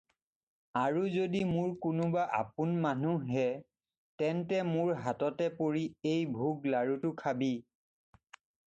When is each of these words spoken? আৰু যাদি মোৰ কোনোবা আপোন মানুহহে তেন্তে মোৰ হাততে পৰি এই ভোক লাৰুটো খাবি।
আৰু 0.83 1.01
যাদি 1.15 1.41
মোৰ 1.49 1.67
কোনোবা 1.83 2.23
আপোন 2.39 2.73
মানুহহে 2.87 3.45
তেন্তে 4.23 4.63
মোৰ 4.73 4.93
হাততে 5.05 5.53
পৰি 5.61 5.87
এই 6.15 6.29
ভোক 6.41 6.69
লাৰুটো 6.77 7.17
খাবি। 7.25 7.55